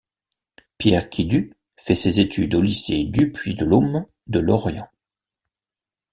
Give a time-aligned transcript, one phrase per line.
[0.79, 4.89] Pierre Quidu fait ses études au lycée Dupuy-de-Lôme de Lorient.